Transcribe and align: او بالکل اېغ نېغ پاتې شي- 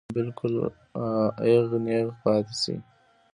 او 0.05 0.13
بالکل 0.19 0.53
اېغ 1.43 1.67
نېغ 1.85 2.07
پاتې 2.21 2.53
شي- 2.61 2.75